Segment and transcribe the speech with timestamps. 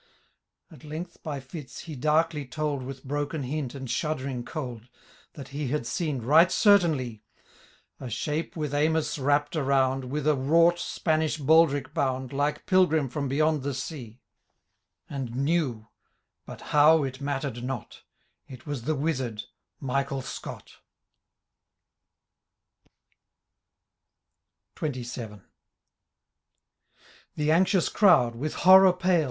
[0.73, 2.81] ^ At length, by fits, he darkly told.
[2.81, 4.89] With broken hint and shuddering cold...
[5.33, 7.23] That he had seen, right certainly,
[7.99, 13.61] A shape toith amioe wrapped arouTtd, With a tDTOught Spaniah baldric bound, Ldhe pilffHm/ram beyond
[13.61, 14.21] the tea;
[15.07, 15.87] And knew—
[16.47, 18.01] ^but how it mattered noU^
[18.47, 19.43] It was the wizard,
[19.79, 20.77] Michael Scott
[24.83, 25.41] XXVII;
[27.35, 29.19] The anxious crowd, with horror pale.